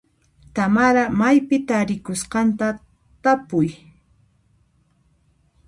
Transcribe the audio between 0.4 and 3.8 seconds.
Tamara maypi tarikusqanta tapuy.